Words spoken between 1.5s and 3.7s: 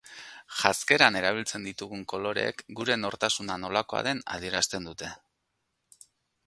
ditugun koloreek gure nortasuna